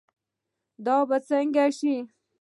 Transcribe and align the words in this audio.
دا 0.85 0.97
به 1.07 1.17
سنګه 1.27 1.65
شي 1.77 1.95